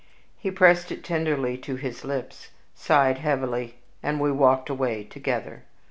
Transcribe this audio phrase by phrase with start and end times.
[0.35, 5.61] He pressed it tenderly to his lips, sighed heavily, and we walked away together.